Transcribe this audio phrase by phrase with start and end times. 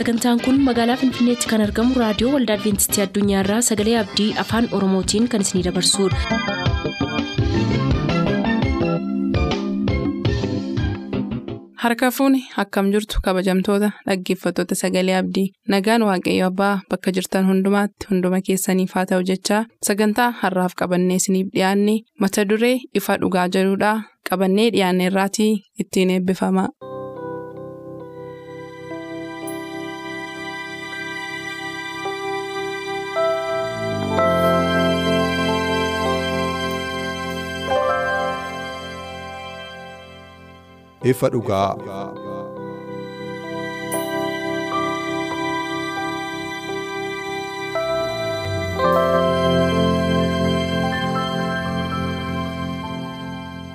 [0.00, 5.46] sagantaan kun magaalaa finfinneetti kan argamu raadiyoo waldaa adventistii addunyaarraa sagalee abdii afaan oromootiin kan
[5.48, 7.30] isinidabarsudha.
[11.82, 18.40] harka fuuni akkam jirtu kabajamtoota dhaggeeffattoota sagalee abdii nagaan waaqayyo abbaa bakka jirtan hundumaatti hunduma
[18.48, 23.96] keessaniif haa ta'u jechaa sagantaa harraaf qabannee isiniif dhiyaanne mata duree ifa dhugaa jedhudhaa
[24.30, 25.52] qabannee dhiyaanne irraatii
[25.84, 26.68] ittiin eebbifama.
[41.02, 41.76] Ifa dhugaa.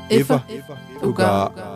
[0.10, 0.42] ifa
[1.02, 1.75] dhugaa.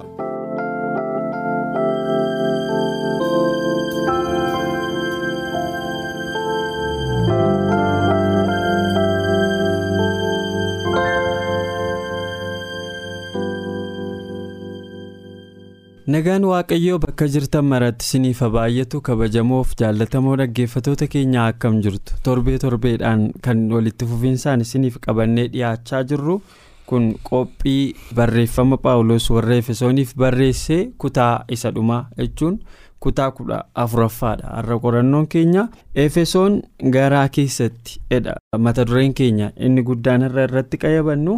[16.13, 23.27] Nagaan waaqayyoo bakka jirtan maratti isiniif baay'atu kabajamoof jaallatamoo dhaggeeffatoota keenyaa akkam jirtu torbee torbeedhaan
[23.47, 26.41] kan walitti fufinsaan isiniif qabannee dhiyaachaa jirru
[26.89, 32.59] kun qophii barreeffama paawuloos warra efesooniif barreessee kutaa isa dhumaa jechuun
[33.05, 35.67] kutaa kudha afuraffaadha har'a qorannoon keenya
[36.05, 36.61] efesoon
[36.95, 38.33] garaa keessatti edha
[38.65, 41.35] mata dureen keenya inni guddaan irra irratti qayyabannu.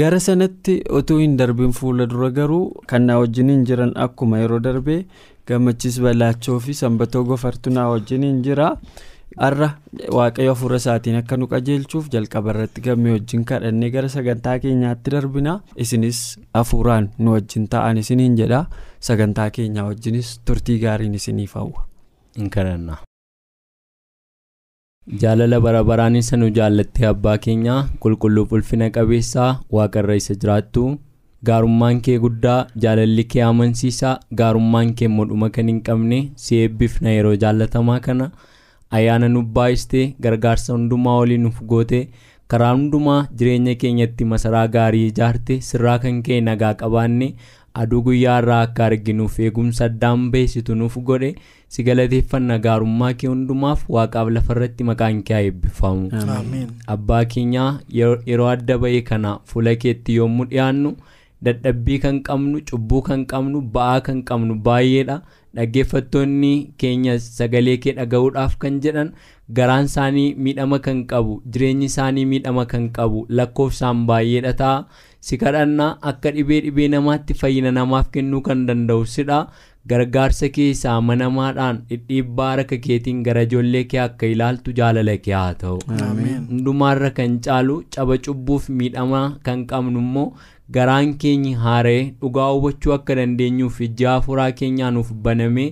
[0.00, 4.98] Gara sanatti utuu hin darbin fuula dura garuu kan na wajjiniin jiran akkuma yeroo darbee
[5.50, 8.68] gammachiis balaachoo fi sanbatoo gofartuu na wajjiniin jira.
[9.42, 9.68] Har'a
[10.16, 15.54] waaqayyo hafuura isaatiin akka nu qajeelchuuf jalqaba irratti gammee wajjin kadhannee gara sagantaa keenyaatti darbina.
[15.86, 16.20] Isinis
[16.54, 18.66] hafuuraan nu wajjin ta'an isiniin jedha.
[19.10, 21.88] Sagantaa keenyaa wajjinis turtii gaariin isiniif hawwa.
[25.06, 30.98] Jaalala bara baraan isa nu jaallattee abbaa keenyaa qulqulluuf ulfina qabeessaa waaqarra isa jiraattu.
[31.46, 37.34] Gaarummaan kee guddaa jaalalli kee amansiisaa gaarummaan kee modhuma kan hin qabne si eebbifna yeroo
[37.44, 38.30] jaallatamaa kana
[38.98, 42.08] ayyaana nu baay'istee gargaarsa hundumaa waliin nuuf goote.
[42.48, 47.34] Karaa hundumaa jireenya keenyatti masaraa gaarii ijaarte sirraa kan kee nagaa qabaanne
[47.80, 51.30] aduu guyyaa irraa akka arginuuf eegumsa addaan beessitu nuuf godhe
[51.76, 56.10] si galateeffanna gaarummaa kee hundumaaf waaqaaf lafarratti maqaan kee haa eebbifamu
[56.96, 60.92] abbaa keenyaa yeroo adda ba'e kana fuula keetti yommuu dhiyaannu
[61.46, 65.22] dadhabbii kan qabnu cubbuu kan qabnu ba'aa kan qabnu baay'eedha.
[65.56, 69.10] Dhaggeeffattoonni keenya sagalee kee dhaga'uudhaaf kan jedhan
[69.58, 74.86] garaan isaanii miidhama kan qabu jireenyi isaanii miidhama kan qabu lakkoofsaan baay'eedha ta'a.
[75.20, 79.40] Si kadhannaa akka dhibee dhibee namaatti fayyina namaaf kennuu kan danda'u sidha
[79.90, 85.78] gargaarsa keessaa amanamaadhaan dhidhiibbaa harka keetiin gara ijoollee kee akka ilaaltu jaalala kee haa ta'u.
[86.50, 90.28] Hundumaarra kan caalu caba cubbuuf miidhama kan qabnu immoo
[90.78, 95.68] garaan keenya haara'ee dhugaa hubachuu akka dandeenyuuf ijji hafuuraa keenyaa nuuf banamee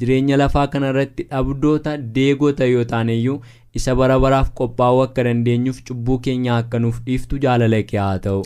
[0.00, 3.40] jireenya lafaa kanarratti dhabdoota deegota yoo taaneyyuu
[3.78, 8.42] isa bara baraaf qophaa'uu akka dandeenyuuf cubbuu keenya akka nuuf dhiiftu jaalala kee haa ta'u.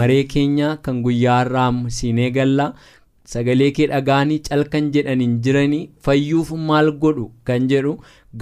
[0.00, 2.72] Maree keenya kan guyyaa irraa siinee galla
[3.34, 7.92] sagalee kee dhagaanii calkan jedhaniin jiranii fayyuuf maal godhu kan jedhu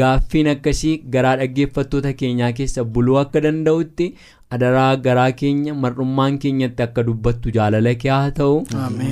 [0.01, 4.09] gaaffiin akkasii garaa dhaggeeffattoota keenyaa keessa buluu akka danda'utti
[4.57, 8.63] adaraa garaa keenya mar'ummaan keenyatti akka dubbattu jaalala kee haa ta'u.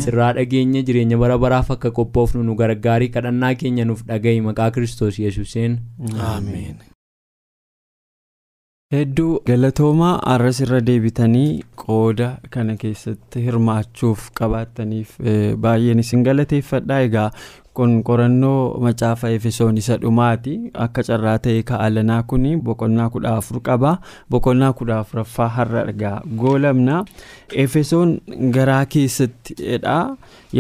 [0.07, 5.19] Sirraa dhageenya jireenya bara baraaf akka qophoofnu nu gargaarii kadhannaa keenya nuuf dhaga'i maqaa kiristoos
[5.27, 5.79] yesuuseen.
[8.97, 11.51] Hedduu galatoomaa arras irra deebitanii
[11.83, 15.17] qooda kana keessatti hirmaachuuf qabaattaniif
[15.67, 17.31] baay'een isin galateeffadha egaa
[17.79, 20.53] kun qorannoo macaafa efesoon isa dhumaati.
[20.85, 23.97] Akka carraa ta'e ka'alanaa kun boqonnaa kudha afur qaba.
[24.31, 27.01] Boqonnaa kudha afuraffaa har'a argaa goolamna
[27.65, 28.15] efesoon
[28.59, 29.97] garaa keessatti dha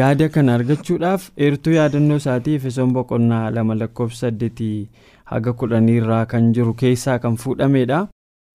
[0.00, 4.88] yaada kana argachuudhaaf eertuu yaadannoo isaatii efesoon boqonnaa lama lakkoofsa saddeetii
[5.34, 8.06] haga kudhaniirraa kan jiru keessaa kan fuudhamedha.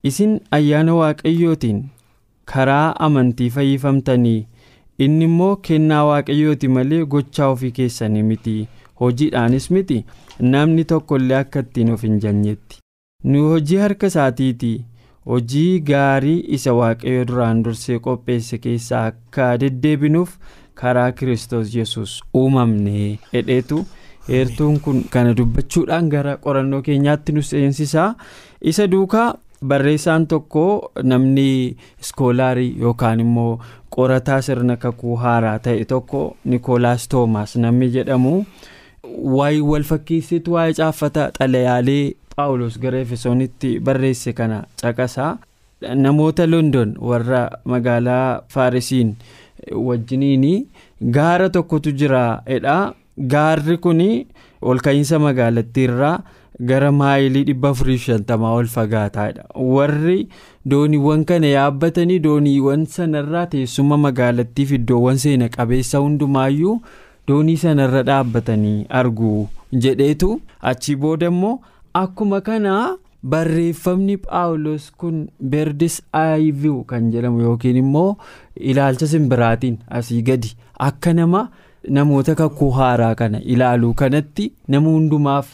[0.03, 1.79] Isin ayyaana waaqayyootiin
[2.51, 4.47] karaa amantii fayyifamtanii
[5.05, 8.53] inni immoo kennaa waaqayyooti malee gochaa ofii keessanii miti
[9.01, 10.05] hojiidhaanis miti.
[10.53, 12.77] Namni tokko illee akka ittiin of hin janyetti
[13.23, 14.71] nu hojii harka isaatiiti.
[15.29, 20.31] Hojii gaarii isa waaqayyo duraan dursee qopheesse keessaa akka deddeebinuuf
[20.81, 23.81] karaa kiristoos yesus uumamne hedheetu
[24.29, 28.15] heertuun kun kana dubbachuudhaan gara qorannoo keenyaatti nu seensisaa.
[28.61, 29.27] Isa duukaa.
[29.67, 33.59] Barreessaan tokko namni iskoolaarii yookaan immoo
[33.95, 38.33] qorataa sirna kakuu haaraa ta'e tokko nikoolaas toomaas namni jedhamu
[39.37, 42.03] waa'ee wal fakkeessitu waa'ee caaffata xalayaalee
[42.35, 45.31] paawulos gara efesoonitti barreesse kana caqasaa
[46.05, 49.15] namoota london warra magaalaa faarisiin
[49.87, 50.67] wajjiniin
[51.17, 52.77] gaara tokkotu jira jedha
[53.33, 54.01] gaarri kun
[54.61, 56.17] ol ka'iinsa magaalattiirraa
[56.59, 59.43] gara maayilii 450 ol fagaataadha.
[59.55, 60.27] Warri
[60.65, 66.79] dooniiwwan kana yaabbatanii dooniiwwan sanarraa teessuma magaalattiif iddoowwan seena qabeessa hundumaayyuu
[67.27, 69.47] doonii sanarra dhaabbatanii argu.
[69.71, 71.59] Jedheetu achii booda immoo
[71.93, 78.17] akkuma kanaa barreeffamni paawulos kun beerdis aayiviw kan jedhamu yookiin immoo
[78.55, 80.53] ilaalcha simbiraatiin asii gadi
[80.87, 81.41] akka nama
[81.97, 85.49] namoota kakuu haaraa kana ilaaluu kanatti nama hundumaaf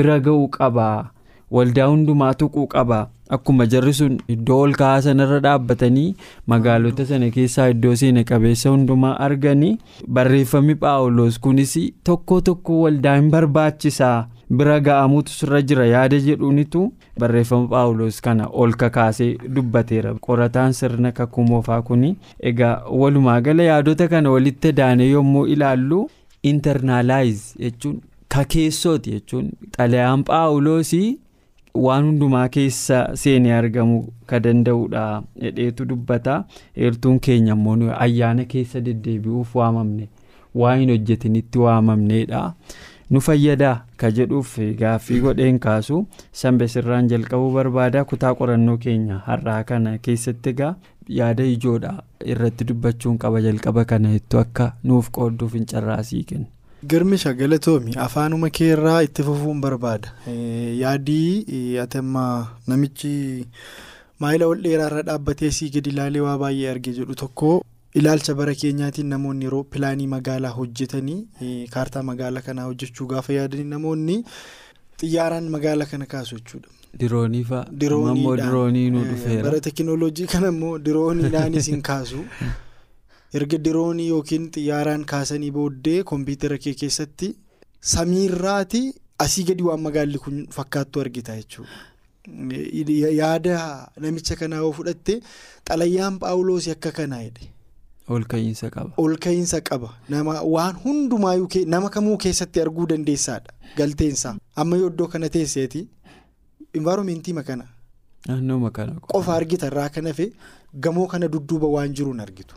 [0.00, 1.10] bira ga'uu qabaa
[1.56, 3.06] waldaa hundumaa tuquu qabaa
[3.36, 6.08] akkuma jarri sun iddoo ol ka'aa sanarra dhaabbatanii
[6.52, 9.72] magaalota sana keessaa iddoo seena qabeessa hundumaa arganii
[10.18, 11.74] barreeffamni paawulos kunis
[12.10, 14.18] tokko tokko waldaa hin barbaachisaa.
[14.60, 16.80] bira ga'amuutu sirra jira yaada jedhuunitu
[17.20, 19.28] barreeffama paawulos kana ol kakaasee
[19.58, 22.02] dubbateera qorataan sirna kakuu moofaa kun
[22.50, 26.00] egaa walumaa gala yaadota kana walitti daane yommuu ilaallu
[26.50, 27.96] intarnaalaayiz jechuun
[28.34, 31.08] kakeessooti jechuun xalayaan paawuloosii
[31.84, 34.00] waan hundumaa keessa seenee argamuu
[34.32, 35.02] ka danda'udha
[35.42, 36.38] jedheetu dubbata
[36.86, 40.08] eertuun keenya immoo ayyaana keessa deddeebi'uuf waamamne
[40.62, 42.42] waa hin hojjetinitti waamamneedha.
[43.12, 45.96] nu fayyadaa ka jedhuuf gaaffii godheen kaasu
[46.42, 50.70] sanbe sirraan jalqabuu barbaada kutaa qorannoo keenya har'aa kana keessatti egaa
[51.18, 51.92] yaada ijoodha
[52.34, 56.46] irratti dubbachuun qaba jalqaba kana jettu akka nuuf qoodduuf hin carraasii kenna.
[56.90, 60.12] Girmisha galatoomi afaanuma keerraa itti fufuun barbaada
[60.82, 62.24] yaadii ati amma
[62.66, 63.12] namichi
[64.24, 67.50] maayila ol dheeraarra dhaabbatee sii gadi ilaalee waa baay'ee arge jedhu tokko.
[68.00, 71.20] ilaalcha bara keenyaatiin namoonni yeroo pilaanii magaalaa hojjetanii
[71.76, 74.18] kaartaa magaalaa kanaa hojjechuu gaafa yaadanii namoonni
[75.00, 76.68] xiyyaaraan magaalaa kana kaasu jechuudha.
[77.00, 77.66] diroonii fa'a
[78.12, 79.42] ammoo diroonii nu dhufeera.
[79.48, 82.24] bara teekinooloojii kana immoo dirooniidhaanis hin kaasu
[83.40, 87.28] erga diroonii yookiin xiyyaaraan kaasanii booddee kompiitara kee keessatti
[87.92, 88.82] samiirraati
[89.24, 91.78] asii gadi waan magaalli kun fakkaattu argita jechuudha.
[93.20, 93.56] yaada
[94.04, 95.14] namicha kanaa yoo fudhatte
[95.68, 97.48] xalayyaan paawuloos akka kanaa jedhe.
[98.08, 98.92] ol ka'iinsa qaba.
[99.04, 105.08] ol ka'iinsa qaba nama waan hundumaayyuu nama kamuu keessatti arguu dandeessaadha galteensaa amma yoo iddoo
[105.14, 105.88] kana teesseeti
[106.80, 107.64] envaaromentii makana.
[109.12, 110.32] Qofa argita irraa kan hafe
[110.74, 112.54] gamoo kana dudduuba waan jiruun argitu.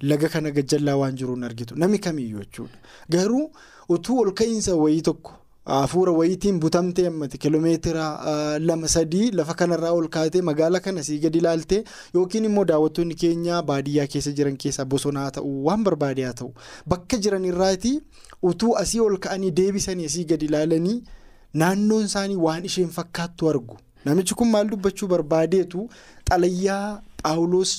[0.00, 1.74] Laga kana gajjallaa waan jiruun argitu.
[1.76, 2.78] Namni kamiyyuu jechuudha.
[3.10, 3.50] Garuu
[3.88, 5.32] utuu ol ka'iinsa wayii tokko.
[5.68, 8.04] hafuura wayiitiin butamtee ammati kiiloomeetira
[8.68, 11.80] lama sadii lafa kanarraa ol kaatee magaala kana sii gadi ilaaltee
[12.14, 16.48] yookiin immoo daawwattoonni keenya baadiyyaa keessa jiran keessaa bosonaa ta'u waan barbaade ta'u.
[16.92, 17.92] Bakka jiran irraati
[18.52, 20.96] utuu asii ol ka'anii deebisanii asii gadi ilaalanii
[21.64, 25.88] naannoon isaanii waan isheen fakkaattu argu namichi kun maal dubbachuu barbaadeetu
[26.30, 27.72] xalayyaa paawuloos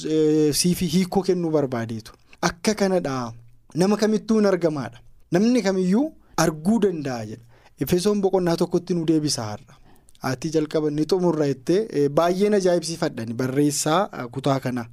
[0.61, 2.11] siifi hiikoo kennuu barbaadeetu
[2.49, 3.33] akka kanadha
[3.75, 4.99] nama kamittuu hin argamaadha
[5.31, 6.05] namni kamiyyuu
[6.37, 7.43] arguu danda'a jedha.
[7.83, 9.73] Efesoon boqonnaa tokkotti nu deebisa har'a.
[10.23, 14.87] Haati jalqaba ni xumurra jettee baay'een ajaa'ibsiifadhan barreessaa kutaa kanaa.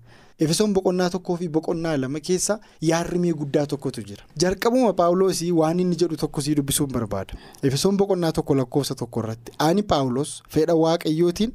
[0.44, 4.24] Efesoon boqonnaa tokkoo fi boqonnaa lama keessa yaarrimee guddaa tokkotu jira.
[4.42, 7.38] Jalqabuma paawuloosii waan inni jedhu tokko sii dubbisuun barbaada.
[7.62, 11.54] Efesoon boqonnaa tokko lakkoofsa tokko irratti ani paawulos fedha waaqayyootiin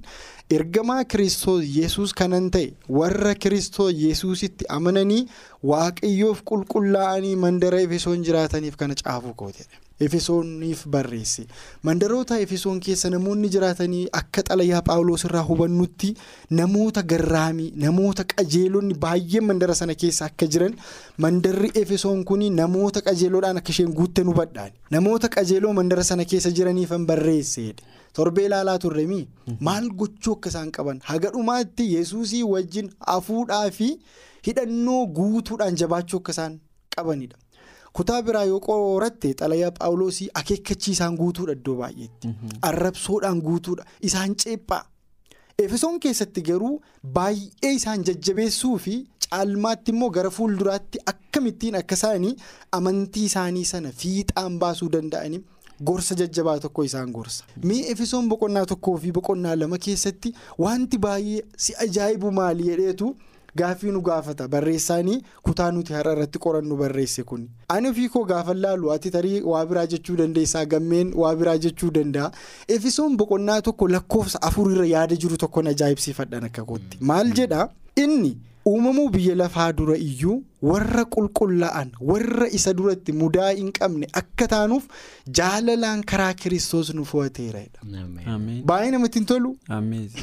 [0.58, 5.22] ergamaa kiristoos yesus kanan ta'e warra kiristoos yesusitti amananii
[5.74, 9.78] waaqayyoof qulqullaa'anii mandara efesoon jiraataniif kana caafuu kootedha.
[10.06, 11.44] Efesooniif barreesse.
[11.84, 16.10] Mandaroota efesoon keessa namoonni jiraatanii akka xalayaa paawuloos irraa hubannutti
[16.60, 20.76] namoota garraamii namoota qajeelonni baay'een mandara sana keessa akka jiran
[21.26, 26.52] mandarri efesoon kun namoota qajeeloodhaan akka isheen guutte nu badhaan namoota qajeeloo mandara sana keessa
[26.62, 27.84] jiraniifan barreessedha
[28.20, 29.28] torbee ilaalaa turremii
[29.68, 31.00] maal gochuu akka isaan qaban?
[31.04, 33.88] Haga dhumaatti yesuusii wajjin hafuudhaa fi
[34.48, 36.60] hidhannoo guutuudhaan jabaachuu akka isaan
[36.96, 37.38] qabanidha.
[38.00, 42.28] Kutaa biraa yoo qoratte xalayaa paawuloosii akeekkachiisaan guutuudha iddoo baay'eetti.
[42.70, 44.84] Arrabsoodhaan guutuudha isaan ceephaa.
[45.60, 46.76] Efesoon keessatti garuu
[47.18, 48.94] baay'ee isaan jajjabeessuu fi
[49.30, 52.36] caalmaatti immoo gara fuulduraatti akkamittiin akka isaanii
[52.78, 55.42] amantii isaanii sana fiixaan baasuu danda'anii
[55.90, 57.44] gorsa jajjabaa tokko isaan gorsa.
[57.66, 60.34] Mee efesoon boqonnaa tokkoo fi boqonnaa lama keessatti
[60.66, 63.16] wanti baay'ee si ajaa'ibu maali jedheetu.
[63.56, 64.48] Gaaffii nu gaafata.
[64.48, 67.48] Barreessaanii kutaa nuti har'a irratti qorannu barreesse kun.
[67.70, 70.66] Ani ofii koo gaafa laalu ati tarii waa biraa jechuu dandeessaa?
[70.66, 72.32] Gammeen waa biraa jechuu danda'a?
[72.68, 76.98] Efesoon boqonnaa tokko lakkoofsa afurirra yaada jiru tokkoon ajaa'ibsiifadhaan akka kootti.
[77.02, 83.72] Maal jedhaa inni uumamuu biyya lafaa dura iyyuu warra qulqullaa'an warra isa duratti mudaa hin
[83.78, 84.84] qabne akka taanuuf
[85.40, 87.64] jaalalaan karaa kiristoos nu fo'ateera.
[88.66, 89.56] Baay'ee namatti hin tolu.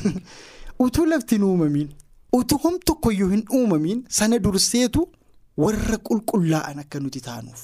[0.85, 1.89] Utuu lafti hin uumamiin
[2.33, 5.09] utuu hom tokkoyyuu hin uumamiin sana durseetu
[5.65, 7.63] warra qulqullaa'an akka nuti taanuuf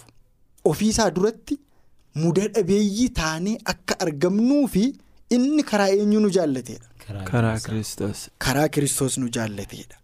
[0.72, 1.58] ofiisaa duratti
[2.22, 4.84] muda dhabeeyyii taanee akka argamnuu fi
[5.36, 6.86] inni karaa eenyu nu jaallateedha.
[7.30, 8.20] Karaa kiristoos.
[8.44, 9.96] Karaa kiristoos nu jaallateedha.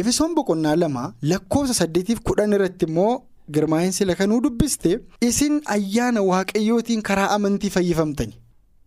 [0.00, 3.12] Efesoon boqonnaa lama lakkoofsa saddeetiif kudhan irratti immoo
[3.56, 4.92] girmaa'insi lakanuu dubbiste
[5.28, 8.34] isin ayyaana waaqayyootiin karaa amantii fayyifamtani.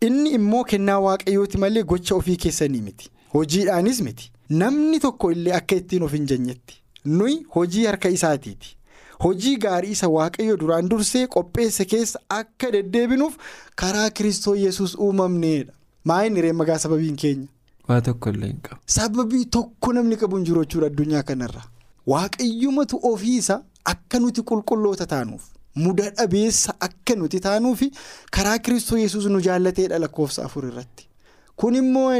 [0.06, 3.10] Inni immoo kennaa waaqayyooti malee gocha ofii keessanii miti.
[3.34, 4.30] Hojiidhaanis miti.
[4.50, 6.74] Namni tokko illee akka ittiin of hin jeenyetti.
[7.04, 8.76] Nuyi hojii harka isaatiiti.
[9.24, 13.36] Hojii gaarii isa waaqayyo duraan dursee qopheesse keessa akka deddeebinuuf
[13.82, 15.72] karaa kiristoos yesus uumamneedha.
[16.04, 17.46] Maayini reemmagaa sababiin keenya.
[17.88, 18.80] Waa tokko illee hin qabu.
[18.86, 21.62] Sababii tokko namni qabu hin jiru jechuudha addunyaa kanarra.
[22.06, 25.42] Waaqayyumatu ofiisa akka nuti qulqulloota taanuuf
[25.74, 27.90] muda dhabeessa akka nuti taanuufi
[28.30, 31.08] karaa kiristoos yesus nu jaallateedha lakkoofsa afur irratti.
[31.56, 32.10] Kun immoo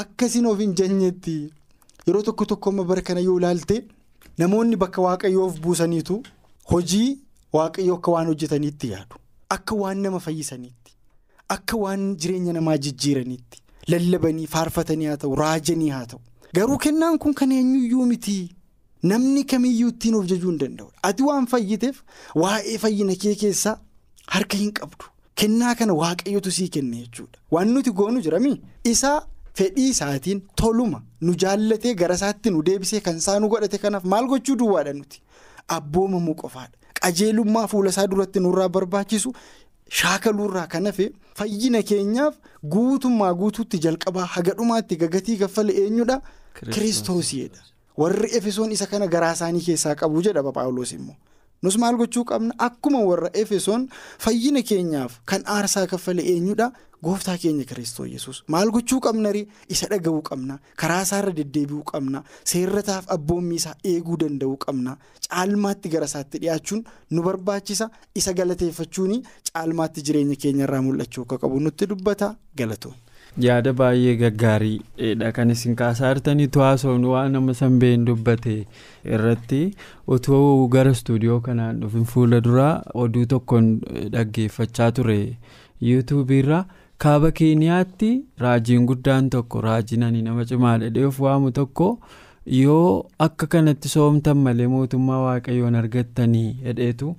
[0.00, 1.34] akkasiin of hin jeenyetti
[2.06, 3.76] yeroo tokko tokko bara kana yoo ilaalte
[4.38, 6.22] namoonni bakka waaqayyoof buusaniitu
[6.72, 7.18] hojii
[7.52, 9.16] waaqayyoo akka waan hojjetaniitti yaadu.
[9.50, 10.92] Akka waan nama fayyisaniitti.
[11.48, 13.58] Akka waan jireenya namaa jijjiiraniitti.
[13.88, 16.20] Lallabanii faarfatanii haa ta'u raajanii haa ta'u
[16.56, 18.34] garuu kennaan kun kan eenyuyyuu miti
[19.10, 21.96] namni kamiyyuu ittiin of jajuu hin danda'udha ati waan fayyiteef
[22.42, 23.74] waa'ee fayyina kee keessaa
[24.34, 25.04] harka hin qabdu
[25.42, 28.52] kennaa kana waaqayyotu sii kenne jechuudha waan nuti goonu jirami
[28.92, 29.16] isaa
[29.58, 34.26] fedhii isaatiin toluma nu jaallatee gara isaatti nu deebisee kan isaa nu godhate kanaaf maal
[34.26, 35.22] gochuu duwwaadha nuti?
[35.68, 36.76] Abboomamuu qofaadha.
[37.00, 39.32] Qajeelummaa fuula isaa duratti nurraa barbaachisu.
[39.98, 42.34] Shaakaluurraa kan hafe fayyina keenyaaf
[42.74, 46.20] guutummaa guutuutti jalqabaa haga dhumaatti gagatii kaffale eenyudha?
[46.70, 47.60] Kiristoosiidha.
[47.98, 51.16] Warri efesoon isa kana garaa isaanii keessaa qabu jedha paawuloos immoo.
[51.62, 52.54] Nus maal gochuu qabna?
[52.58, 59.00] Akkuma warra efesoon fayyina keenyaaf kan aarsaa kaffale eenyudha gooftaa keenya kiristoos yesus maal gochuu
[59.00, 59.30] qabna
[59.68, 60.58] isa dhaga'uu qabna.
[60.76, 62.22] Karaa isaarra deddeebi'uu qabna.
[62.44, 64.96] Seerrataaf abboommii isaa eeguu danda'uu qabna.
[65.28, 67.90] Caalmaatti gara isaatti dhiyaachuun nu barbaachisa.
[68.14, 71.60] Isa galateeffachuun caalmaatti jireenya keenyarraa mul'achuu akka qabu.
[71.60, 72.34] Nutti dubbata.
[72.56, 72.94] Galatoon.
[73.44, 78.56] yaada baay'ee gaggaariidha kan isin kaasaa jirtaniitu haasofnu waan nama sanbeen dubbate
[79.14, 79.60] irratti.
[80.16, 83.70] Otoo gara istuudiyoo kanaan dhufin fuula duraa oduu tokkoon
[84.16, 85.18] dhaggeeffachaa ture.
[85.80, 86.64] Yuutuubiirra.
[87.04, 88.10] Kaaba keeniyaatti
[88.42, 91.86] raajiin guddaan tokko raajiin ani nama cimaa dhedhee of waamu tokko
[92.58, 97.10] yoo akka kanatti soomtan malee mootummaa waaqayyoon argattanii hedheetu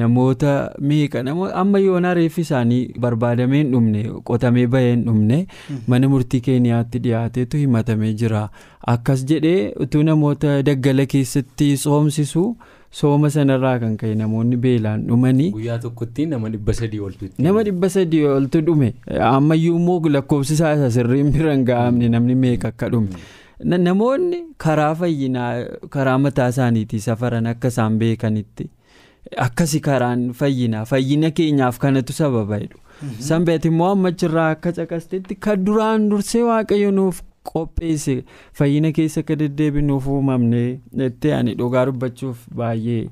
[0.00, 1.22] namoota meeqa?
[1.62, 5.46] Amma yoona reeffi isaanii barbaadamee hin dhumne qotamee bahee hin dhumne
[5.86, 8.48] mana murtii keeniyaatti dhiyaateetu himatamee jira.
[8.96, 12.44] Akkas jedhee utuu namoota daggala keessatti soomsisu.
[13.00, 15.50] Sooma sanarraa kan ka'e namoonni beelaan dhumanii.
[15.56, 17.28] guyyaa tokkotti nama dhibba sadii oltu.
[17.46, 18.94] nama dhibba sadii oltu dhume
[19.32, 23.08] ammayyuu immoo lakkoofsi isaa isa sirriin bira hin ga'amne namni meeqa akka dhume.
[23.84, 25.52] namoonni karaa fayyinaa
[25.96, 28.70] karaa mataa isaaniitii safaran akka isaan beekanitti
[29.46, 32.78] akkasi karaan fayyinaa fayyina keenyaaf kanatu sababa jedhu.
[33.30, 37.20] sanbeet immoo ammachirraa akka caqastetti kan duraan dursee waaqayyo nuuf
[37.52, 38.16] qopheesse
[38.60, 40.62] fayyina keessa akka deddeebinuuf uumamne
[41.02, 43.02] jettee ani dhugaa dubbachuuf baay'ee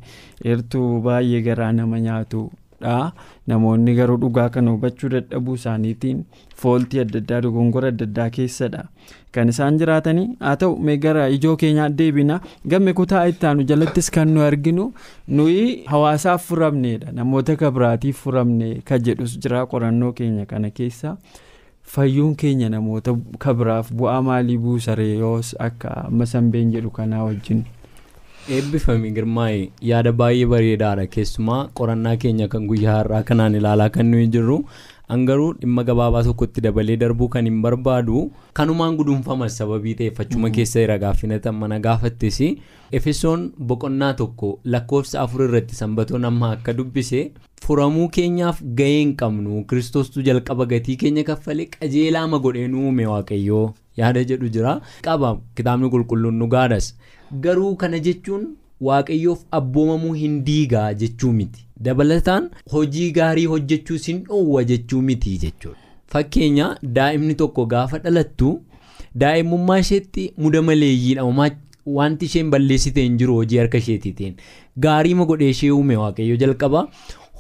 [0.45, 3.13] eertuu baay'ee garaa nama nyaatudha
[3.53, 6.25] namoonni garuu dhugaa kana hubachuu dadhabuu isaaniitiin
[6.63, 8.83] fooltii adda addaa dogongora adda addaa keessadha.
[9.33, 12.41] Kan isaan jiraatanii haa ta'u mee gara ijoo keenyaa deebina.
[12.69, 14.87] Gamme kutaa ittaanu jalattis kan nu arginu
[15.29, 17.13] nuyi hawaasaaf furamneedha.
[17.13, 21.17] Namoota kabiraatiif furamne kan jedhus jira qorannoo keenya kana keessa.
[21.95, 23.17] Fayyuun keenya namoota
[23.47, 27.65] kabiraaf bu'aa maalii buusaree yoos akka amma sanbeen jedhu kanaa wajjin.
[28.57, 31.07] eebbifame girmaa'e yaada baay'ee bareedaadha.
[31.15, 34.59] Keessumaa qorannaa keenya kan guyyaa har'aa kanaan ilaalaa kan nuyi jirru
[35.13, 38.21] hangaruu dhimma gabaabaa tokkotti dabalee darbuu kan hin barbaadu.
[38.61, 42.39] Kanumaan gudunfama sababii ta'effachuma keessa jira gaaffina mana gaafattes
[43.01, 47.21] efesoon boqonnaa tokko lakkoofsa afur irratti sanbatoon amma akka dubbise
[47.65, 49.65] furamuu keenyaaf gahee hin qabnu.
[49.71, 53.65] Kiristoostu jalqaba gatii keenya kaffalee qajeelaama godhee nu uume waaqayyoo.
[54.03, 54.75] Yaada jedhu jira.
[55.09, 56.93] Qaba kitaabni qulqulluun nu gaadhas
[57.47, 58.47] garuu kana jechuun
[58.91, 61.65] waaqayyoof abboomamuu hin diigaa jechuu miti.
[61.89, 65.79] Dabalataan hojii gaarii hojjechuu sin dhoowwa jechuu miti jechuudha.
[66.13, 66.67] Fakkeenya
[66.99, 68.51] daa'imni tokko gaafa dhalattu
[69.23, 71.25] daa'imummaa isheetti muda maleeyyiidha
[71.97, 74.35] wanti isheen balleessite hin jiru hojii harka isheetiitiin.
[74.85, 76.89] Gaariima godhee ishee uume waaqayyo jalqaba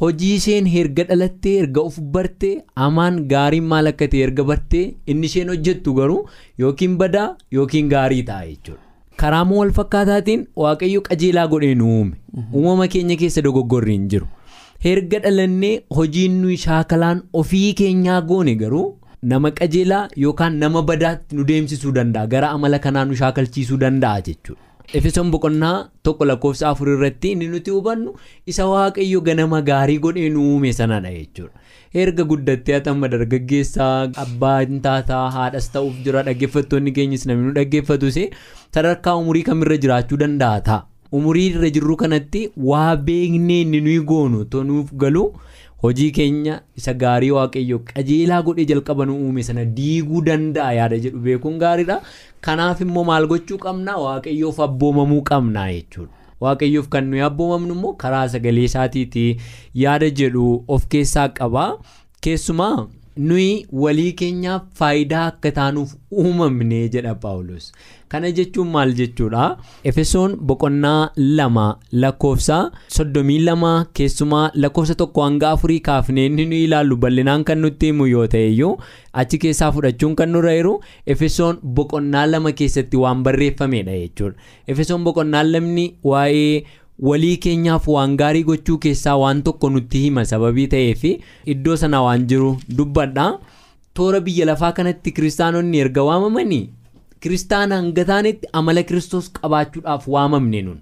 [0.00, 2.54] hojii isheen erga dhalattee erga of bartee
[2.86, 4.82] amaan gaariin maal akka ta'e erga bartee
[5.14, 6.18] inni isheen hojjettu garuu
[6.64, 8.80] yookiin badaa yookiin gaarii ta'a jechuudha.
[9.20, 14.26] karaa wal fakkaataatiin waaqayyo qajeelaa godhee nu uume uumama keenya keessa dogoggorri hin jiru
[14.92, 18.84] erga dhalannee hojiin nuyi shaakalaan ofii keenyaa goone garuu
[19.32, 24.60] nama qajeelaa yookaan nama badaatti nu deemsisuu danda'a gara amala kanaa nu shaakalchiisuu danda'a jechuudha.
[24.94, 28.12] Efesoon boqonnaa tokko lakkoofsa afur irratti inni nuti hubannu
[28.52, 31.58] isa waaqayyo ganama gaarii godhee nu uume sanadha jechuudha.
[32.02, 38.18] Erga guddattee hatamma dargaggeessaa abbaa hin taataa haadhas ta'uuf jira dhaggeeffattoonni keenyas namni nu dhaggeeffatus
[38.76, 40.84] sadarkaa umurii kamirra jiraachuu danda'a ta'a.
[41.16, 45.26] Umurii irra jirru kanatti waa beeknee inni nuyi goonu tonuuf galu
[45.86, 51.18] hojii keenya isa gaarii waaqayyo qajeelaa godhee jalqaba nu uume sana diiguu danda'a yaada jedhu
[51.26, 51.96] beekuun gaariidha.
[52.40, 56.12] Kanaaf immoo maal gochuu qabna waaqayyoof abboomamuu qabna jechuudha.
[56.44, 59.26] Waaqayyoof kan nuyi abboomamnu immoo karaa sagalee isaatiiti
[59.84, 61.64] yaada jedhu of keessaa qaba.
[62.20, 62.86] Keessumaa
[63.16, 67.72] nuyi walii keenyaaf faayidaa akka taanuuf uumamne jedha Paawulos.
[68.08, 69.56] Kana jechuun maal jechuudha?
[69.84, 72.58] Efesoon boqonnaa lama lakkoofsa
[72.96, 78.06] soddomii lama keessumaa lakkoofsa tokko hanga afurii kaafnee inni nuyi ilaallu bal'inaan kan nutti himu
[78.12, 78.72] yoo ta'e iyyuu
[79.24, 80.74] achi keessaa fudhachuun kan nurra jiru
[81.16, 84.36] Efesoon boqonnaa lama keessatti waan barreeffamedha jechuudha.
[84.68, 86.64] Efesoon boqonnaa lamni waa'ee
[86.98, 91.04] walii keenyaaf waan gaarii gochuu keessaa waan tokko nutti hima sababii ta'eef
[91.54, 93.26] iddoo sana waan jiru dubbadha.
[93.94, 96.68] Toora biyya lafaa kanatti kiristaanonni erga waamamanii
[97.20, 100.80] kiristaana hanga taanetti amala kiristoos qabaachuudhaaf waamamne nun.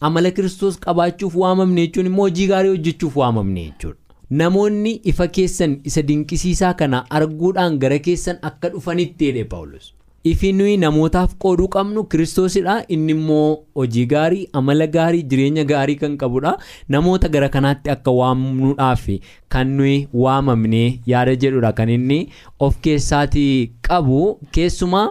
[0.00, 3.96] Amala kiristoos qabaachuuf waamamne jechuun immoo hojii gaarii hojjechuuf waamamne jechuudha.
[4.30, 9.92] Namoonni ifa keessan isa dinqisiisaa kana arguudhaan gara keessan akka dhufanitti jedhe Paawulos.
[10.24, 16.16] Ifi nuyi namootaaf qooduu qabnu kiristoosidha inni immoo hojii gaarii amala gaarii jireenya gaarii kan
[16.22, 16.52] qabudha.
[16.88, 19.06] Namoota gara kanaatti akka waamnuudhaaf
[19.48, 21.72] kan nuyi waamamne yaada jedhudha.
[21.72, 22.18] Kan inni
[22.60, 24.20] of keessaatii qabu
[24.52, 25.06] keessumaa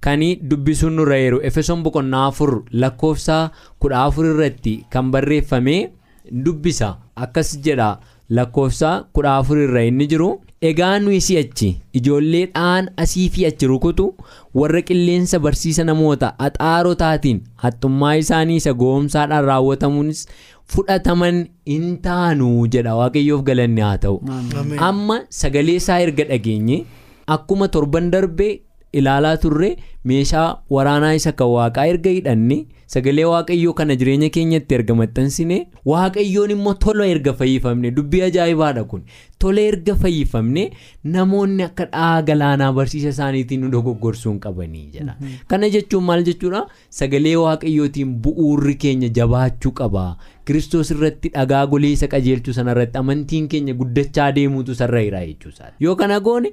[0.00, 5.76] kan dubbisuun nurra jiru efesoon boqonnaa afur lakkoofsa kudha afur irratti kan barreeffame
[6.30, 6.94] dubbisa.
[7.16, 7.98] Akkas jedha
[8.30, 10.30] lakkoofsa kudha afur irra inni jiru
[10.62, 11.68] egaa nuyi si'achi
[12.00, 14.06] ijoolleedhaan asii fi achi rukutu
[14.60, 20.26] warra qilleensa barsiisa namoota axaarotaatiin haxxummaa isaanii isa goomsaadhaan raawwatamuunis
[20.74, 21.40] fudhataman
[21.72, 24.20] hin taanu jedha waaqayyoof galanni haa ta'u.
[24.90, 26.78] Amma sagalee isaa erga dhageenye
[27.36, 28.52] akkuma torban darbee
[29.00, 29.70] ilaalaa turre
[30.12, 32.58] meeshaa waraanaa isa kan waaqaa erga hidhanne
[32.94, 35.56] sagalee waaqayyoo kana jireenya keenyatti erga maxxansine
[35.92, 39.02] waaqayyoon immoo tola erga fayyifamne dubbii ajaa'ibaadha kun
[39.44, 40.64] tola erga fayyifamne
[41.16, 45.16] namoonni akka dha'a galaanaa barsiisa isaaniitiin nu dogoggorsuu qabanii jedha
[45.48, 46.62] kana jechuun maal jechuudha?
[47.00, 50.04] Sagalee waaqayyootiin bu'uurri keenya jabaachuu qaba
[50.48, 55.96] kiristoos irratti dhagaa golee isa qajeelchu sanarratti amantiin keenya guddachaa deemuutu sarra jira jechuusaa yoo
[56.02, 56.50] kana goone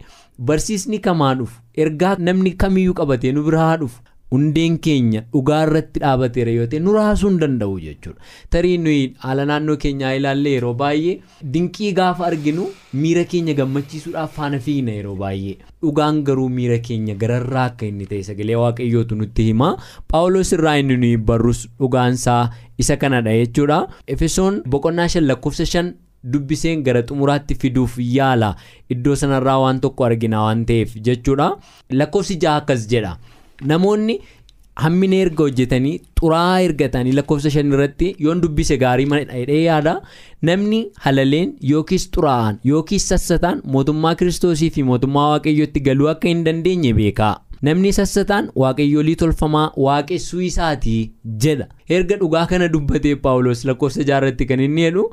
[0.52, 4.02] barsiisni kamaa dhufu ergaa namni kamiyyuu qabatee nu biraa dhufu
[4.34, 8.20] hundeen keenya dhugaa irratti dhaabateera yoo ta'e nu raasuu hin danda'u jechuudha.
[8.56, 11.16] Tarii nuyi haala naannoo keenyaa ilaallee yeroo baay'ee
[11.56, 12.68] dinqii gaafa arginu
[13.06, 15.58] miira keenya gammachiisuudhaaf faana fiigna yeroo baay'ee.
[15.84, 19.72] Dhugaan garuu miira keenya gararraa akka inni ta'e sagalee waaqayyootu nutti hima
[20.14, 22.44] paawulos irraa inni nuyi barrus dhugaansaa
[22.86, 23.82] isa kanadha jechuudha.
[24.16, 25.92] Efesoon boqonnaa shan lakkoofsa shan
[26.34, 28.56] dubbiseen gara xumuraatti fiduuf yaala.
[28.96, 31.52] Iddoo sanarraa waan tokko argina waan ta'eef jechuudha.
[32.02, 33.14] Lakkoofsi jaha akkas jedha.
[33.72, 34.16] Namoonni
[34.84, 39.94] hammina erga hojjetanii xuraa ergatanii lakkoofsa shan irratti yoon dubbise gaarii hidhee yaada
[40.50, 46.94] namni halaleen yookiis xuraa'an yookiis sassataan mootummaa kiristoosii fi mootummaa waaqayyootti galuu akka hin dandeenye
[47.00, 47.34] beekaa.
[47.68, 51.02] namni sassataan waaqayyoolii tolfamaa waaqessuu isaatii
[51.44, 55.04] jedha erga dhugaa kana dubbatee paawulos lakkoofsa jaarratti kan inni jedhu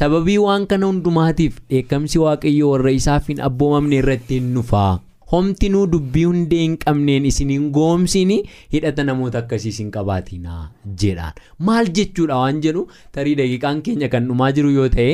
[0.00, 4.92] sababii waan kana hundumaatiif dheekkamsi waaqayyoo warra isaaf hin abboomamne irratti hin dhufaa.
[5.34, 8.32] Homtinuu dubbii hundee hin qabneen isin hin goomsin
[8.74, 10.62] hidhata namoota akkasiis hin qabaatinaa
[11.04, 12.82] jedhaan maal jechuudha waan jedhu
[13.18, 15.12] tarii daqiiqaan keenya kan dhumaa jiru yoo ta'e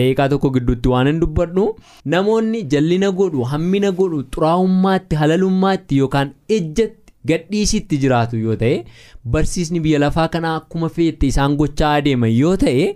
[0.00, 1.66] daqiiqaa tokko gidduutti waan hin dubbadhu
[2.16, 6.98] namoonni jallina godhu hammina godhu xuraa'ummaatti halalummaatti yookaan ejjatti
[7.30, 8.74] gadhiisitti jiraatu yoo ta'e
[9.36, 12.88] barsiisni biyya lafaa kanaa akkuma feette isaan gochaa adeeman yoo ta'e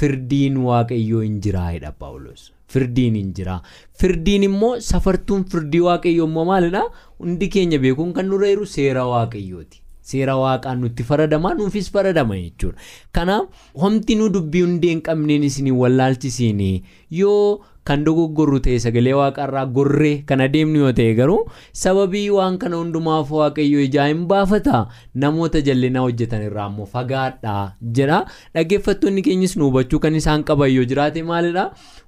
[0.00, 2.42] firdiin waaqayyoo hin jiraayedha paawulos.
[2.68, 3.60] Firdiin hin jira.
[4.00, 6.82] Firdiin immoo safartuun firdii waaqayyoo immoo maalidha?
[7.18, 9.82] Hundi keenya beekuun kan nurra jiru seera waaqayyooti.
[10.08, 12.78] Seera waaqaan nutti faradamaa nuufis faradama jechuudha.
[13.12, 13.48] Kanaaf
[13.82, 16.62] homti nu dubbii hundee hin qabneen isin wallaalchisiin
[17.10, 21.38] yoo kan dogoggorru ta'e sagalee waaqarraa gorree kan adeemnu yoo ta'e garuu
[21.82, 24.80] sababii waan kana hundumaaf waaqayyo ijaa hin baafata.
[25.14, 27.54] Namoota jallinaa hojjetan irraa immoo fagaadha
[27.98, 28.18] jedha.
[28.54, 31.64] Dhaggeeffattoonni keenyas nu hubachuu kan isaan qaban yoo jiraate maalidha?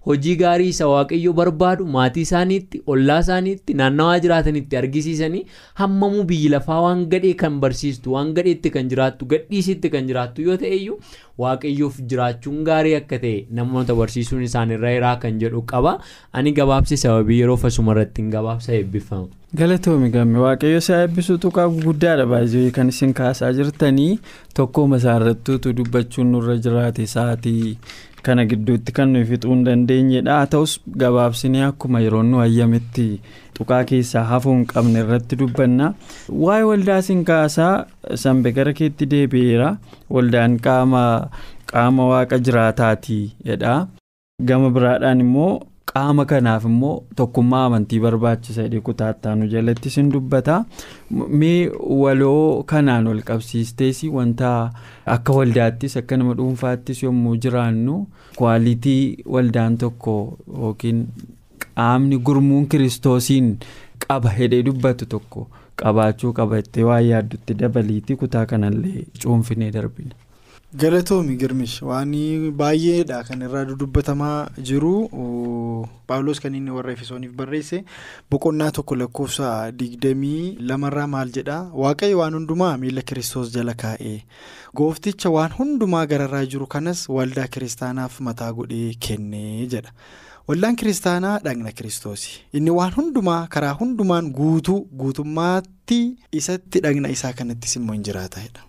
[0.07, 5.43] Hojii gaarii isa waaqayyo barbaadu maatii isaaniitti ollaa isaaniitti naannawaa jiraatanitti argisiisanii
[5.81, 10.57] hammamuu biyyi lafaa waan gadhee kan barsiistu waan gadheetti kan jiraattu gadhiisitti kan jiraattu yoo
[10.63, 10.97] ta'eyyuu
[11.43, 15.93] waaqayyoof jiraachuun gaarii akka ta'e namoota barsiisuun isaanirra irraa kan jedhu qaba.
[16.33, 19.29] Ani gabaabsi sababii yeroo fasuma irratti hin gabaabsa eebbifama.
[19.59, 22.27] galatoomi gamme waaqayyo isaa eebbisuu tuqaa guddaadha.
[22.33, 24.13] Baay'ee kan isin kaasaa jirtanii
[24.59, 27.73] tokkooma isaarrattuutu dubbachuun nurra jiraate sa'aatii
[28.27, 33.07] kana gidduutti kan nuyi fixuu hin dandeenyedha haa ta'us gabaabsinee akkuma yeroo nu hayyametti
[33.59, 35.93] tuqaa keessaa hafuu hin qabne irratti dubbanna.
[36.45, 37.73] Waa'ee waldaa kaasaa
[38.25, 39.71] sanbe gara keetti deebi'eera.
[40.17, 43.19] Waldaan qaama waaqa jiraataati
[43.51, 43.75] jedha.
[44.49, 45.53] Gama biraadhaan immoo
[45.93, 50.57] qaama kanaaf immoo tokkummaa amantii barbaachisa jedhee kutaattaanu jalatti isin dubbata
[51.43, 51.71] mee
[52.03, 54.51] waloo kanaan wal qabsiistees wanta
[55.17, 57.97] akka waldaattis akka nama dhuunfaattis yommuu jiraannu
[58.41, 59.03] kwaalitii
[59.37, 60.17] waldaan tokko
[60.61, 61.03] yookiin
[61.67, 63.53] qaamni gurmuun kiristoosiin
[64.07, 65.47] qaba jedhee dubbatu tokko
[65.83, 70.15] qabaachuu qaba jettee waa yaaddutti dabaliitii kutaa kanallee cuunfinee darbina.
[70.75, 72.13] Galatoomi girmish waan
[72.57, 73.25] baay'eedha.
[73.27, 75.09] Kan irraa dubbatamaa jiru
[76.07, 77.85] paawuloos kan inni warra efesooniif barreesse
[78.31, 81.59] boqonnaa tokko lakkoofsa digdamii lamarraa maal jedha?
[81.75, 84.15] Waaqayyo waan hundumaa miila kiristoos jala kaa'e
[84.77, 89.93] goofticha waan hundumaa gararraa jiru kanas waldaa kiristaanaaf mataa godhee kennee jedha.
[90.49, 92.31] waldaan kiristaanaa dhagna kiristoosi.
[92.53, 95.99] Inni waan hundumaa karaa hundumaan guutuu guutummaatti
[96.33, 98.61] isatti dhagna isaa kanattis immoo hin jiraatedha.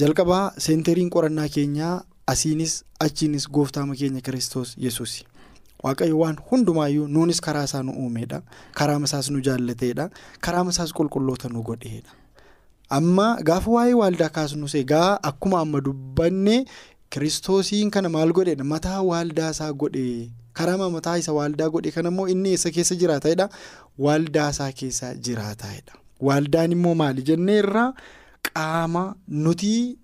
[0.00, 1.94] Jalqabaa seenteriin qorannaa keenyaa
[2.32, 5.24] asiinis achiinis gooftaama keenya kiristoos yesuus.
[5.84, 8.42] Waaqayyo waan hundumaayyuu nuunis karaa isaa nu uumeedha
[8.78, 12.10] karaa isaas nu jaallateedha karaa isaas qulqulloota nu godheedha.
[12.90, 16.64] Amma gaafa waa'ee waaldaa kaasnus egaa akkuma amma dubbanne
[17.10, 21.90] kiristoosiin kana maal godheedha mataa waaldaa isaa godhee karaa mataa isa waaldaa godhe?
[21.90, 23.48] Kanammoo inni eessa keessa jiraataedha
[23.98, 27.92] waaldaa isaa keessa jiraataedha waaldaan immoo maali jenneerraa.
[28.42, 29.98] Qaama nuti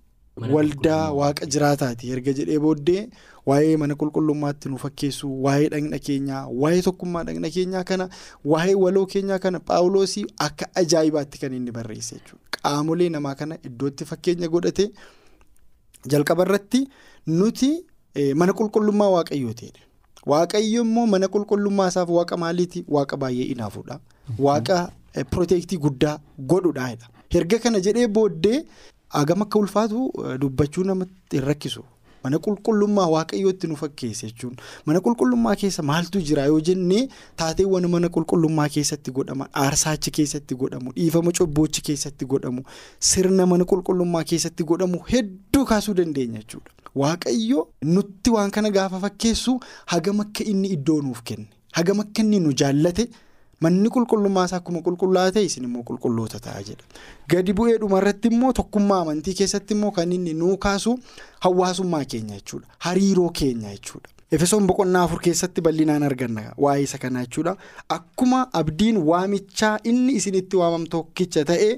[0.53, 2.11] waldaa waaqa jiraataati.
[2.11, 3.09] Erga jedhee booddee
[3.49, 8.09] waa'ee mana qulqullummaatti nu fakkeessu waa'ee dhagna keenyaa waa'ee tokkummaa dhagna keenyaa kana
[8.53, 12.43] waa'ee waloo keenyaa kana paawuloosii akka ajaa'ibaatti kan inni barreesse jechuudha.
[12.61, 14.91] Qaamolee namaa kana iddootti fakkeenya godhate
[16.11, 16.81] jalqaba irratti
[17.27, 17.71] nuti
[18.35, 19.81] mana qulqullummaa waaqayyootiidha
[20.31, 22.85] waaqayyo immoo mana qulqullummaa isaaf waaqa maaliiti?
[22.87, 23.99] Waaqa baay'ee inaafuudha.
[24.39, 24.77] Waaqa
[25.31, 27.07] pirooteektii guddaa godhuudhaadha.
[27.29, 28.63] Erga kana jedhee booddee
[29.09, 31.83] hagam akka ulfaatu dubbachuu namatti rakkisu
[32.23, 37.01] mana qulqullummaa waaqayyootti nu fakkeesse jechuun mana qulqullummaa keessa maaltu jira yoo jennee
[37.41, 42.63] taateewwan mana qulqullummaa keessatti godhaman aarsaachi keessatti godhamu dhiifama cobboochi keessatti godhamu
[43.09, 46.71] sirna mana qulqullummaa keessatti godhamu hedduu kaasuu dandeenya jechuudha
[47.03, 49.59] waaqayyo nutti waan kana gaafa fakkeessu
[49.93, 53.07] hagam akka inni iddoo nuuf kenne hagam akka inni nu jaallate.
[53.61, 56.83] Manni qulqullummaa isaa akkuma qulqullaa'aa ta'e isin immoo qulqulloota ta'a jedha.
[57.29, 60.97] Gadi bu'ee dhumarratti immoo tokkummaa amantii keessatti immoo kan inni nuu kaasu
[61.45, 66.43] hawaasummaa keenya jechuudha hariiroo keenya jechuudha efesoon boqonnaa afur keessatti bal'inaan arganna.
[66.57, 67.55] Waa'ee isa kanaa jechuudha
[67.89, 71.69] akkuma abdiin waamichaa inni isinitti waamam tokkicha ta'e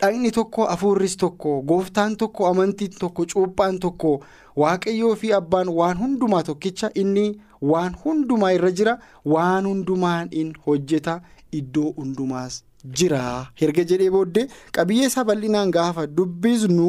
[0.00, 4.20] dhagni tokko afuurris tokko gooftaan tokko amantiin tokko cuuphaan tokko
[4.62, 7.26] waaqayyoo fi abbaan waan hundumaa tokkicha inni.
[7.70, 8.92] waan hundumaa irra jira
[9.34, 11.14] waan hundumaan in hojjeta
[11.58, 12.58] iddoo hundumaas
[12.98, 13.20] jira
[13.66, 14.44] erga jedhee booddee
[14.78, 16.88] qabiyyee isaa bal'inaan gaafa dubbisnu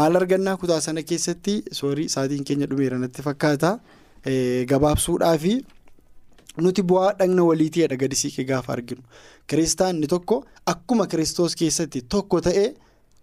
[0.00, 3.70] maal argannaa kutaa sana keessatti soorii saatiin keenya dhumeera natti fakkaata
[4.72, 5.54] gabaabsuudhaafi
[6.64, 9.02] nuti bu'aa dhagna waliitiidha gadi siiqee gaafa arginu
[9.52, 10.44] kiristaanni tokko
[10.74, 12.66] akkuma kiristoos keessatti tokko ta'e.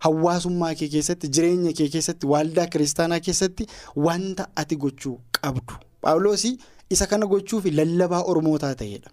[0.06, 3.68] Hawaasummaa kee keessatti jireenya kee keessatti waaldaa kiristaanaa keessatti
[4.08, 5.74] wanta ati gochuu qabdu.
[6.02, 6.58] Paawuloosii
[6.90, 9.10] isa kana gochuuf lallabaa ormootaa ta'edha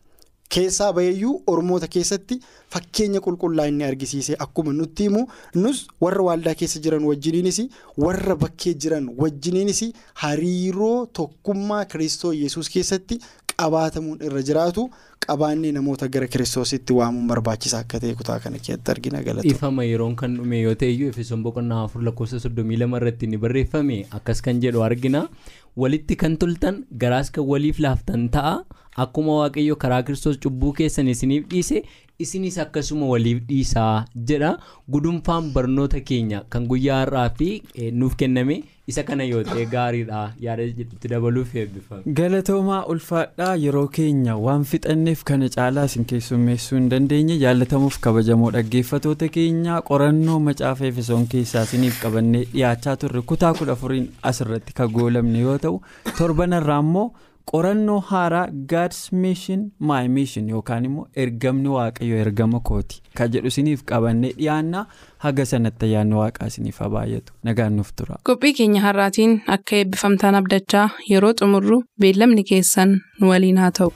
[0.54, 2.36] keessaa baheyyuu ormoota keessatti
[2.74, 5.22] fakkeenya qulqullaa inni argisiise akkuma nutti himu.
[5.54, 7.60] Nus warra waaldaa keessa jiran wajjiniinis
[8.04, 9.80] warra bakkee jiran wajjiniinis
[10.24, 13.18] hariiroo tokkummaa kiristoos yesus keessatti
[13.60, 14.90] qabaatamuun irra jiraatu.
[15.26, 19.46] qabaannee namoota gara kiristoositti waamuun barbaachisaa akka ta'e kutaa kana keessatti argina galata.
[19.50, 23.38] ifama yeroon kan dhume yoo ta'e iyyuu efesoon boqonnaa afur lakkoofsa soddomii lama irratti ni
[23.44, 25.20] barreeffame akkas kan jedhu argina
[25.82, 28.54] walitti kan toltan garaas kan waliif laaftan ta'a
[29.06, 31.82] akkuma waaqayyo karaa kiristoos cubbuu keessan isiniif dhiise
[32.24, 34.50] isinis akkasuma waliif dhiisaa jedha
[34.94, 37.48] gudunfaan barnoota keenya kan guyyaa har'aa fi
[38.02, 38.56] nuuf kenname
[38.92, 42.02] isa kana yoo ta'e gaariidha yaada itti dabaluuf eebbifame.
[42.18, 49.28] galatoomaa ulfaadhaa yeroo keenya waan fixanneef kana caalaa isin keessummeessuu hin dandeenye jaallatamuuf kabajamoo dhaggeeffatoota
[49.38, 55.38] keenya qorannoo macaafa efesoon keessaa isiniif qabannee dhiyaachaa turre kutaa kudha afuriin asirratti kan goolabne
[55.48, 55.82] yoo ta'u
[56.18, 57.10] torbanarraa immoo.
[57.52, 63.82] Qorannoo haaraa gaad's mission my mission yookaan immoo ergamni waaqayyo ergama kooti kan jedhu isiniif
[63.92, 64.84] qabannee dhiyaannaa
[65.26, 68.16] haga sanatti ayyaanni waaqaa isiniif haa baay'atu nagaan nuuf tura.
[68.30, 73.92] qophii keenya har'aatiin akka eebbifamtaan abdachaa yeroo xumurru beellamni keessan nu waliin haa ta'u.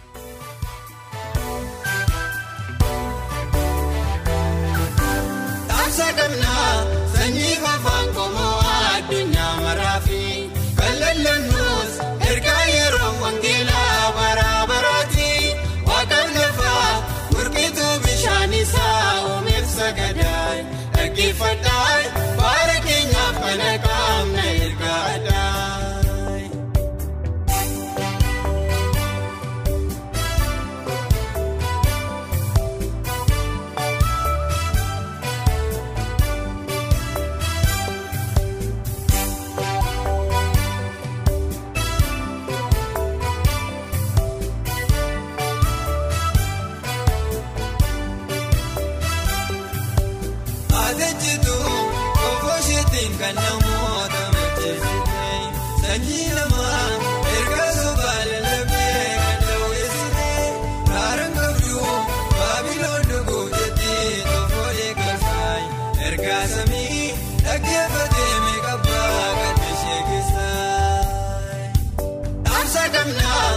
[72.45, 73.51] Dhaamsa gamnaa